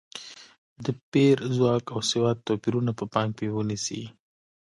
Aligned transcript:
د 0.85 0.87
پېر 1.11 1.37
ځواک 1.55 1.83
او 1.93 1.99
سواد 2.11 2.37
توپیرونه 2.47 2.91
په 2.99 3.05
پام 3.13 3.29
کې 3.37 3.47
ونیسي. 3.55 4.01